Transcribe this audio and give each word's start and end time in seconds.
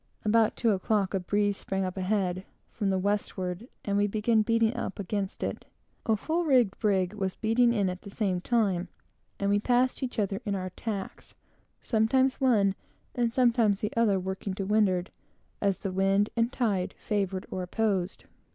About 0.25 0.55
two 0.55 0.71
o'clock 0.71 1.13
a 1.13 1.19
breeze 1.19 1.57
sprang 1.57 1.85
up 1.85 1.95
ahead, 1.95 2.43
from 2.71 2.89
the 2.89 2.97
westward, 2.97 3.67
and 3.85 3.97
we 3.99 4.07
began 4.07 4.41
beating 4.41 4.75
up 4.75 4.97
against 4.97 5.43
it. 5.43 5.63
A 6.07 6.15
full 6.17 6.43
rigged 6.43 6.79
brig 6.79 7.13
was 7.13 7.35
beating 7.35 7.71
in 7.71 7.87
at 7.87 8.01
the 8.01 8.09
same 8.09 8.41
time, 8.41 8.87
and 9.39 9.51
we 9.51 9.59
passed 9.59 10.01
one 10.01 10.09
another, 10.17 10.41
in 10.43 10.55
our 10.55 10.71
tacks, 10.71 11.35
sometimes 11.81 12.41
one 12.41 12.73
and 13.13 13.31
sometimes 13.31 13.81
the 13.81 13.93
other, 13.95 14.19
working 14.19 14.55
to 14.55 14.65
windward, 14.65 15.11
as 15.61 15.77
the 15.77 15.91
wind 15.91 16.31
and 16.35 16.51
tide 16.51 16.95
favored 16.97 17.45
or 17.51 17.61
opposed. 17.61 18.23